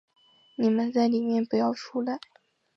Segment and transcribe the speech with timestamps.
[0.55, 2.17] 你们在里面不要出来